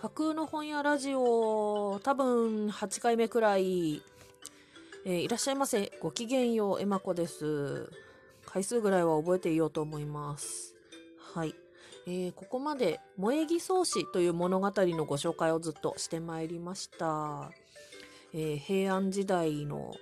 [0.00, 4.00] 架空の本屋ラジオ、多分8回目くらい、
[5.04, 5.92] えー、いらっしゃいませ。
[6.00, 7.90] ごきげんよう、えまこです。
[8.46, 10.74] 回数ぐらいは覚えていようと思います。
[11.34, 11.54] はい。
[12.06, 17.50] えー、ここまで、萌木宗師という物語のご紹介をずっとしてまいりました。
[18.32, 19.94] えー、平安時代の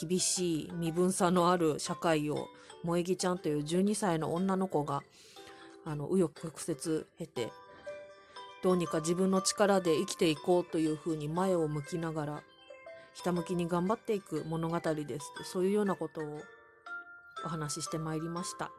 [0.00, 2.48] 厳しい身分差のある社会を、
[2.80, 5.02] 萌木ちゃんという12歳の女の子が、
[5.84, 7.52] あの、右翼曲折経て
[8.64, 12.42] どうにか自分の力で生きていこうというふうに前を向きながら
[13.12, 15.30] ひたむきに頑張っていく物語です。
[15.44, 16.40] そういうようなことを
[17.44, 18.70] お話ししてまいりました、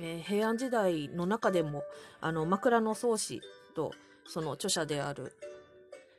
[0.00, 1.82] えー、平安時代の中でも
[2.20, 3.40] あの枕草子
[3.74, 3.90] と
[4.24, 5.32] その著者である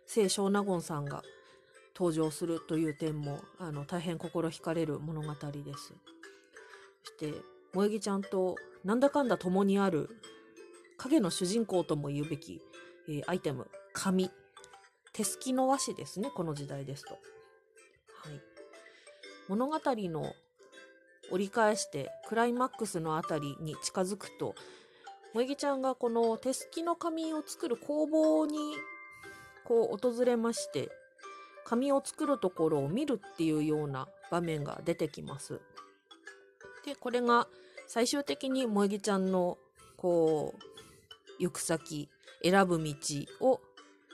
[0.05, 1.23] 清少納言さんが
[1.95, 5.37] 登場するという点もあの大変心惹かれる物語で
[5.77, 5.93] す。
[7.05, 7.33] そして
[7.71, 10.09] 萌木ちゃんとなんだかんだ共にある
[11.01, 12.61] 影の主人公とも言うべき、
[13.09, 14.29] えー、アイテム、紙。
[15.13, 17.15] 手すきの和紙ですね、この時代ですと。
[17.15, 17.21] はい。
[19.49, 20.35] 物語の
[21.31, 24.53] 折り返してクライマックスのあたりに近づくと、
[25.31, 28.59] 萌木ちゃんがこの手すきの紙を作る工房に
[29.63, 30.91] こう訪れまして、
[31.65, 35.61] 紙を作るところを見るっていうような場面が出てきます。
[36.85, 37.47] で、これが
[37.87, 39.57] 最終的に萌木ちゃんの
[39.97, 40.71] こう
[41.41, 42.09] 行く先、
[42.43, 42.93] 選ぶ道
[43.39, 43.61] を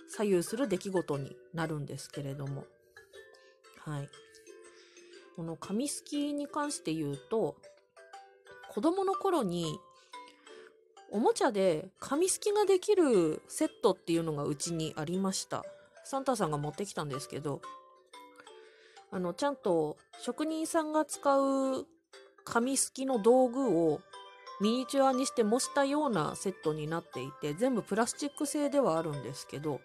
[0.09, 2.65] 左右する出来事になるんですけれども。
[3.79, 4.09] はい。
[5.35, 7.57] この紙すきに関して言うと、
[8.69, 9.77] 子供の頃に
[11.11, 15.63] おもちゃで紙すきができるセットっていうのがうちにありました。
[16.03, 17.61] サンタさんが持ってきたんですけど、
[19.11, 21.85] あの、ちゃんと職人さんが使う
[22.43, 24.01] 紙すきの道具を
[24.59, 29.81] ミニチュアにして模したようなセットになっていて、全部プラスチック製ではあるんですけど、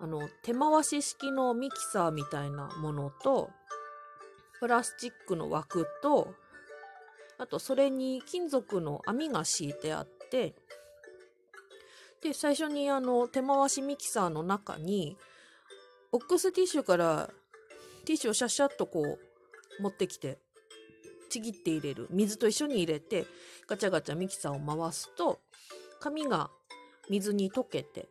[0.00, 3.50] あの、手回し式のミキサーみたいなものと、
[4.58, 6.34] プラスチックの枠と、
[7.38, 10.54] あとそれに金属の網が敷いてあって、
[12.20, 15.16] で、最初にあの、手回しミキサーの中に、
[16.10, 17.30] ボックスティッシュから
[18.04, 19.18] ティッシュをシャッシャッとこ
[19.78, 20.38] う持ってきて、
[21.34, 23.26] ちぎって入れる水と一緒に入れて
[23.68, 25.40] ガチャガチャミキサーを回すと
[26.00, 26.50] 紙が
[27.10, 28.08] 水に溶けて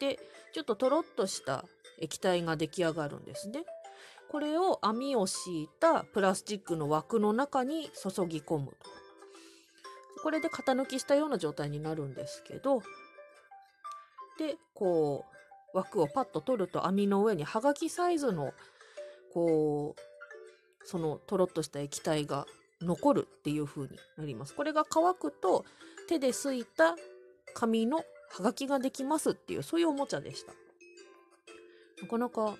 [0.00, 0.18] で
[0.54, 1.64] ちょっととろっとした
[2.00, 3.64] 液体が出来上がるんですね。
[4.30, 8.76] これを網を敷いたプラスチックの枠の中に注ぎ込むと。
[10.22, 12.80] これで型抜きしたような状態になるんですけど
[14.38, 15.24] でこ
[15.74, 18.52] う枠をパッと取ると網の上にはがきサイズの
[19.32, 20.07] こう
[20.88, 22.46] そのとろっとした液体が
[22.80, 24.54] 残るっていう風になります。
[24.54, 25.66] これが乾くと
[26.08, 26.96] 手ですいた
[27.52, 30.54] 紙のはがきができますっていうそういうおもちゃでした。
[32.00, 32.56] なかなか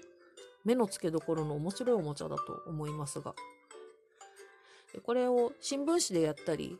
[0.62, 3.34] 目の付けどころの面白いおもちゃだと思いますが。
[4.92, 6.78] でこれを新聞紙でやったり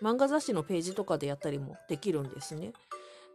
[0.00, 2.72] 漫画雑誌のページとかでやったりもできるんですね。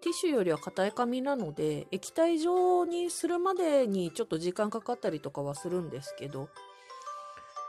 [0.01, 6.49] ティッシュよりは硬い紙なので液体状にするまでにちょっと時間かかったりとかはするんですけど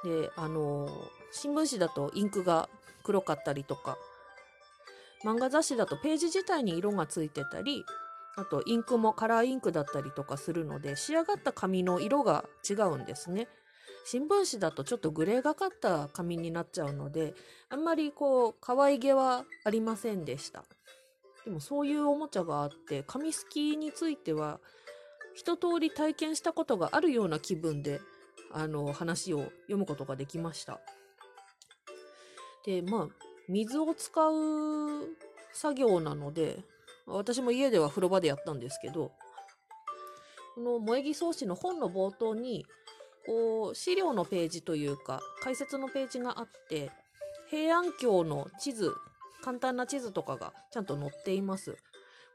[0.05, 0.89] で、あの、
[1.33, 2.69] 新聞紙だとインクが
[3.03, 3.99] 黒かったりとか、
[5.25, 7.85] 漫画雑誌だとページ自体に色がついてたり、
[8.37, 13.49] あとインクもカラーインクだったりとかするので、仕上がった紙の色が違うんですね。
[14.05, 17.35] 新聞紙だとちょっとグレーがかった紙になっちゃうので、
[17.69, 20.65] あんまりこう、可愛げはありませんでした。
[21.45, 24.61] でもそういうおもちゃがあって、紙すきについては、
[25.35, 28.01] 一通り体験したことがあるような気分で
[28.53, 30.81] あの、話を読むことができました。
[32.65, 33.09] で、まあ、
[33.49, 35.17] 水を使う
[35.53, 36.65] 作業なので、
[37.07, 39.13] 私も家では風呂場でやったんですけど、
[40.55, 42.67] この萌木草子の本の冒頭に、
[43.27, 46.91] こう、資料のページというか、解説のページがあって、
[47.49, 48.93] 平安京の地図、
[49.43, 51.77] 簡単な地図とかがちゃんと載っています。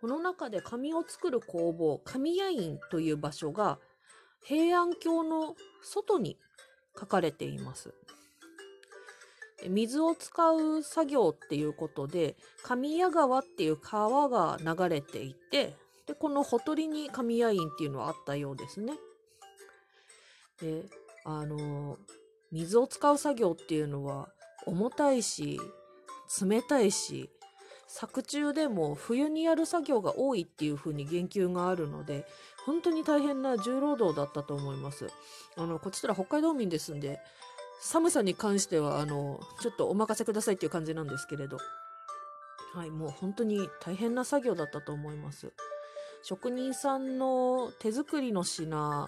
[0.02, 3.80] この中で紙を作る工房、紙屋院という場所が
[4.44, 6.38] 平安京の外に
[7.00, 7.94] 書かれています。
[9.70, 18.94] 水を使う作業っていうことで神谷川っていう川が流れていてでこのほとりに神谷院っていうのはあったようですね。
[20.62, 20.84] で
[21.24, 21.98] あの
[22.52, 24.30] 水を使う作業っていうのは
[24.66, 25.60] 重たいし
[26.42, 27.30] 冷たいし
[27.88, 32.26] 作中でも冬にやる作業が多いっていうふうに言及があるので
[32.66, 35.08] 本当に大変な重労働だったと思います。
[35.58, 37.20] あの、こちら北海道民ですんで、
[37.82, 41.58] 寒さに関しては、あの、ちょっとお任せくださいっていう感じなんですけれど。
[42.74, 45.52] はい、もう本当に大変な作業だったと思います。
[46.24, 49.08] 職人さんの手作りの品っ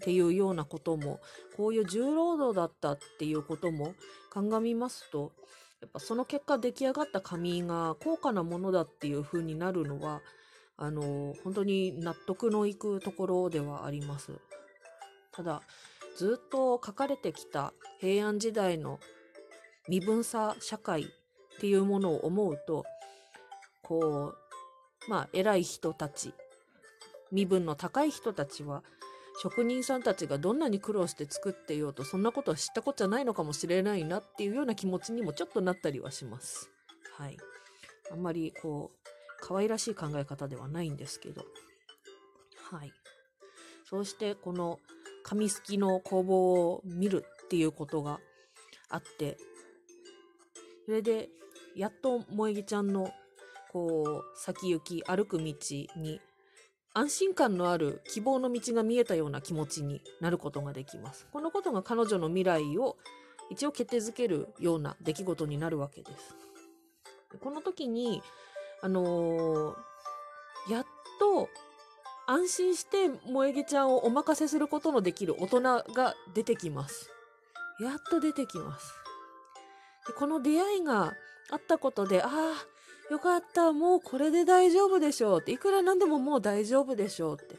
[0.00, 1.20] ていうようなことも、
[1.56, 3.94] こういう重労働だったっていうことも
[4.30, 5.32] 鑑みますと、
[5.80, 10.20] やっぱその結果出来上がった紙が高価なものだっていう風になるのは、
[10.78, 14.32] あの、本当に納得のいくところではあります。
[15.32, 15.62] ただ、
[16.16, 19.00] ずっと書かれてきた平安時代の
[19.88, 21.06] 身分差社会っ
[21.60, 22.84] ていうものを思うと、
[23.82, 24.34] こ
[25.06, 26.34] う、まあ、偉い人たち、
[27.30, 28.82] 身分の高い人たちは、
[29.42, 36.70] 職人さんたちがどんなに苦労して作っていようと、そんなことは知ったことじゃないのかもしれないなっていうような気持ちにもちょっとなったりはします。
[37.16, 37.36] はい。
[38.10, 41.44] あんまりこう、可愛らしい考え方ではないんですけど。
[42.70, 42.92] はい。
[43.84, 44.80] そうして、この
[45.22, 48.20] 紙すきの工房を見るっていうことが
[48.88, 49.36] あって、
[50.84, 51.28] それで、
[51.74, 53.12] やっと萌木ちゃんの、
[53.72, 55.54] こう、先行き、歩く道
[55.96, 56.20] に、
[56.94, 61.26] 安心感のある希望の道が見えたような気持ちになることができます。
[61.30, 62.96] このことが彼女の未来を
[63.50, 66.34] 一応決定づけるような出来事になるわけです。
[67.40, 68.22] この時に、
[68.82, 69.86] あのー
[70.68, 70.86] やっ
[71.20, 71.48] と
[72.26, 77.08] 安心して萌木ちゃんをお任せすることのできる大人が出てきます。
[77.80, 78.92] やっと出てきます。
[80.08, 81.14] でこの出会いが
[81.50, 87.56] あったことで、ああ、よかった、もうこれで大丈夫でしょうって、いくらなんでももう大丈夫でしょうって。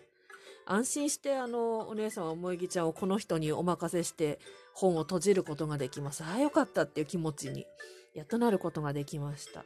[0.65, 4.39] 安心して、あの、お姉さんは萌木ちゃんをこの人にお任せして
[4.73, 6.25] 本を閉じることができます。
[6.25, 7.65] ああ、よかったっていう気持ちに、
[8.13, 9.63] やっとなることができました。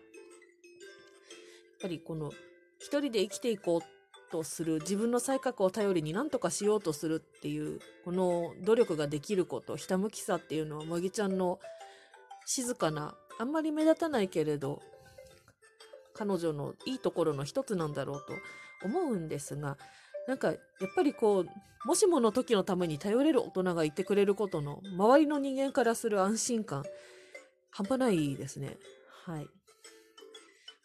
[1.82, 2.32] やっぱりこの、
[2.78, 11.60] 一人で生きていこうとする、自分の才覚を頼りに何とかしようとするっていう、この努力ができること、ひたむきさっていうのは、萌木ちゃんの
[12.46, 14.82] 静かな、あんまり目立たないけれど、
[16.14, 18.34] 彼女のいいところの一つなんだろうと
[18.86, 19.78] 思うんですが、
[20.28, 20.58] なんか、やっ
[20.96, 26.84] ぱりこう、もしもの時のために頼れる大人がいてくれることの、周りの人間からする安心感、
[27.72, 28.78] 半端ないですね。
[29.26, 29.48] はい。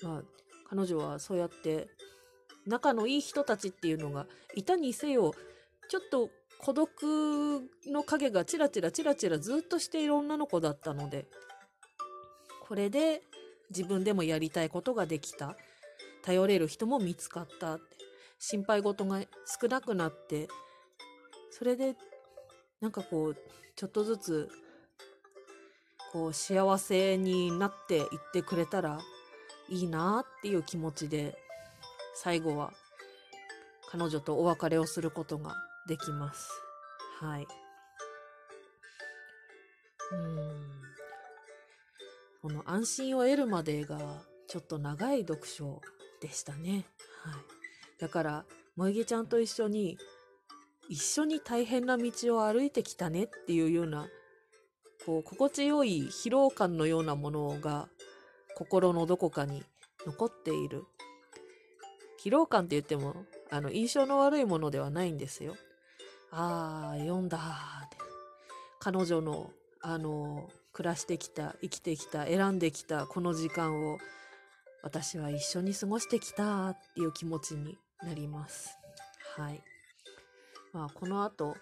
[0.03, 0.23] まあ、
[0.69, 1.89] 彼女はそうやって、
[2.67, 5.33] 仲のいい人たちっていうのがいたにせよ、
[5.89, 6.91] ちょっと孤独
[7.87, 11.27] の影がチラチラチラチラずっとしている女の子だったので、
[12.67, 13.23] これで
[13.71, 15.57] 自分でもやりたいことができた。
[16.23, 17.81] 頼れる人も見つかったっ。
[18.39, 19.21] 心配事が
[19.61, 20.49] 少なくなって、
[21.51, 21.97] それで、
[22.81, 23.37] なんかこう、
[23.75, 24.51] ちょっとずつ、
[26.13, 28.99] こう、幸せになっていってくれたら
[29.69, 31.37] いいなっていう気持ちで、
[32.15, 32.73] 最後は
[33.91, 35.55] 彼女とお別れをすることが
[35.89, 36.49] できます。
[37.21, 37.47] はい。
[40.13, 40.67] うん。
[42.43, 43.99] この安心を得るまでが
[44.49, 45.81] ちょっと長い読書
[46.21, 46.87] でしたね。
[47.23, 47.35] はい。
[48.01, 48.45] だから、
[48.77, 49.99] 萌木ちゃんと一緒に、
[50.89, 54.09] 一緒に大変な道を歩いてきたねっていうような、
[55.05, 57.89] こう、心地よい疲労感のようなものが
[58.57, 59.63] 心のどこかに
[60.07, 60.87] 残っている。
[62.19, 63.15] 疲労感って言っても、
[63.51, 65.57] あの、印象の悪いものではないんですよ。
[66.31, 67.39] ああ、読んだ
[67.85, 67.99] って。
[68.81, 69.51] 彼女の、
[69.83, 73.99] あの、暮らしてきた、生きてきた、選んできたこの時間を、
[74.83, 78.79] 私は一緒に過ごしてきたっていう気持ちになります。
[79.37, 79.63] はい。
[80.73, 81.55] まあ、この後、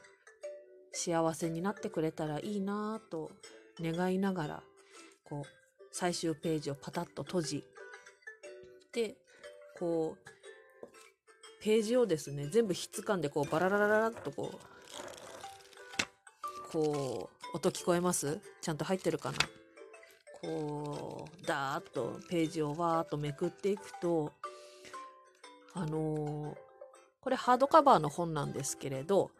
[0.92, 3.32] 幸せになってくれたらいいなぁと
[3.80, 4.62] 願いながら、
[5.24, 5.63] こう、
[5.96, 7.64] 最終ページをパタッと閉じ、
[8.92, 9.14] で、
[9.78, 10.28] こう、
[11.62, 14.58] ページをですね、全部ひっつかんで、こう、バラララララっとこう、
[16.72, 18.40] こう、音聞こえます？
[18.60, 19.38] ちゃんと入ってるかな？
[20.42, 24.32] こう、ダーッとページをわーっとめくっていくと、
[25.74, 26.58] あのー
[27.20, 29.30] これハードカバーの本なんですけれど、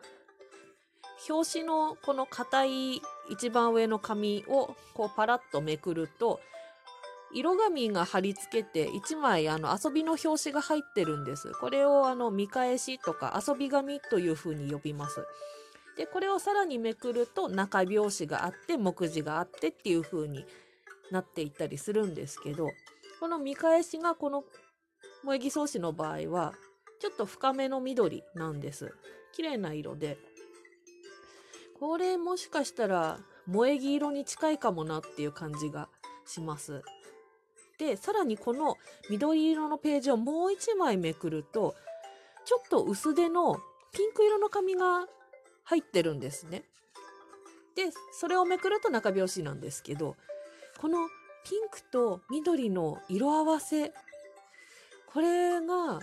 [1.29, 6.41] 表紙のこの硬い一番上の紙をこうパラッとめくると、
[7.33, 11.53] 色紙が貼り付けて1枚あの遊びの表紙が入ってるんです。
[11.61, 15.27] これをあの見返しとか遊び紙という風に呼びます。
[15.97, 20.45] で、これをさらにめくると中表紙があって目次があってっていう風に
[21.11, 22.69] なっていったりするんですけど、
[23.21, 24.45] この見返しがこの
[25.23, 26.53] 萌木草紙の場合は
[27.01, 28.95] ちょっと深めの緑なんです。
[29.33, 30.19] 綺麗な色で。
[31.87, 35.91] これもしかしたら萌木色に近いかもなっていう感じが
[36.25, 36.83] します。
[37.79, 38.79] で、さらにこの
[39.11, 41.75] 緑色のページをもう一枚めくると、
[42.47, 43.59] ちょっと薄手の
[43.93, 45.07] ピンク色の紙が
[45.65, 46.65] 入ってるんですね。
[47.77, 50.17] で、それをめくると中表紙なんですけど、
[50.81, 51.07] この
[51.45, 53.93] ピンクと緑の色合わせ。
[55.13, 56.01] これが、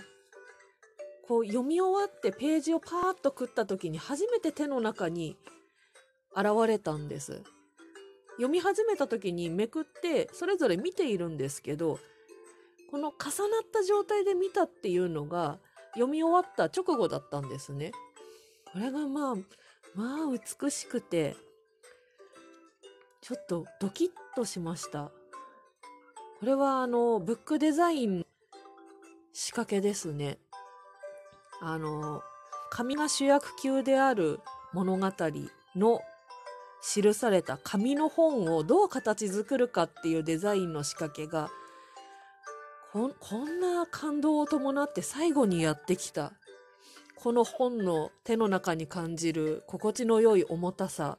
[1.26, 5.36] こう読み終わってページをパーッと食った時に初めて手の中に
[6.36, 7.42] 現れたんです。
[8.36, 11.98] 読み始めた時にめくってそれぞれ見ているんですけど、
[12.90, 15.58] この重なった状態で見たっていうのが
[15.94, 17.92] 読み終わった直後だったんですね。
[18.72, 19.34] これがまあ、
[19.94, 21.36] まあ美しくて、
[23.20, 25.12] ちょっとドキッとしました。
[26.40, 28.26] これはあの、ブックデザイン
[29.32, 30.38] 仕掛けですね。
[31.60, 32.22] あの、
[32.70, 34.40] 紙が主役級である
[34.72, 35.12] 物語
[35.76, 36.00] の
[36.82, 41.50] 記された紙の本をどう形作るかっていうデザインの仕掛けが
[42.92, 43.08] こ
[43.38, 46.32] んな感動を伴って最後にやってきた。
[47.16, 51.16] この本の手の中に感じる心地の良い重たさ。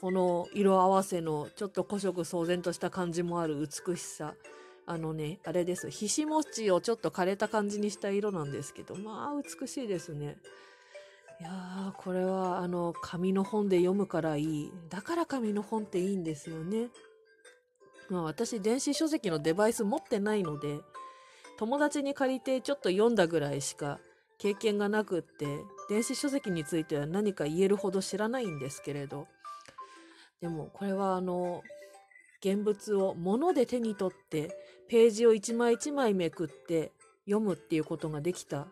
[0.00, 4.34] この色合わせのちょっと古色騒然とした感じもある美しさ。
[4.86, 5.90] あのねあれです。
[5.90, 10.38] ひしもちをちょっと枯れた感じにした色なんですけどまあ美しいですね。
[11.40, 14.72] いやーこれはあの紙の本で読むからいい。
[14.90, 16.88] だから紙の本っていいんですよね。
[18.10, 20.80] まあ私電子書籍のデバイス持ってないので
[21.58, 24.00] 友達に借りてちょっと読んだぐらいしか
[24.36, 25.46] 経験がなくって
[25.88, 29.26] 電子書籍については何か言えるほど知らないんですけれど。
[30.42, 31.62] でもこれはあの
[32.40, 34.56] 現物を物で手に取って
[34.88, 36.92] ページを一枚一枚めくって
[37.26, 38.66] 読むっていうことができた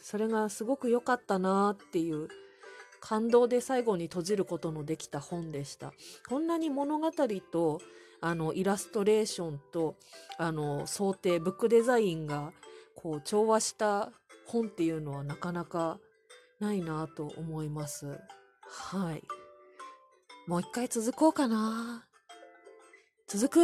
[0.00, 2.28] それがすごく良かったなっていう
[3.00, 5.92] 感動で最後に閉じることのできた本でした。
[6.28, 7.10] こんなに物語
[7.50, 7.80] と
[8.20, 9.96] あのイラストレーションと
[10.36, 12.52] あの想定ブックデザインが
[12.94, 14.12] こう調和した
[14.46, 15.98] 本っていうのはなかなか
[16.58, 18.18] ないなと思います。
[18.62, 19.22] はい。
[20.46, 22.06] もう一回続こうかな。
[23.26, 23.60] 続く